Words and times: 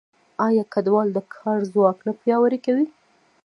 آیا 0.47 0.63
کډوال 0.73 1.07
د 1.13 1.17
کار 1.35 1.59
ځواک 1.71 1.97
نه 2.07 2.13
پیاوړی 2.21 2.59
کوي؟ 2.65 2.85